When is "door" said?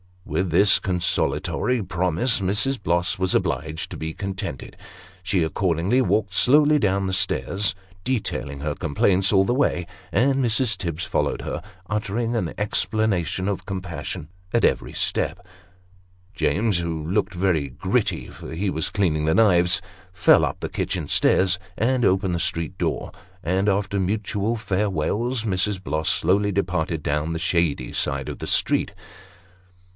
22.77-23.11